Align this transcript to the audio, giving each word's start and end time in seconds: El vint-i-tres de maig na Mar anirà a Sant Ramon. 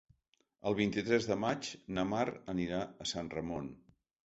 El 0.71 0.77
vint-i-tres 0.79 1.27
de 1.33 1.37
maig 1.43 1.69
na 1.99 2.07
Mar 2.15 2.23
anirà 2.57 2.83
a 3.07 3.11
Sant 3.13 3.33
Ramon. 3.39 3.73